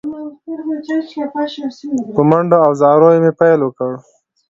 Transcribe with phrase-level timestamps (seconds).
[2.15, 3.91] په منډو او زاریو مې پیل وکړ.